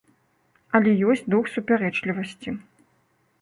Але 0.79 0.91
ёсць 1.09 1.21
дух 1.33 1.51
супярэчлівасці. 1.57 2.49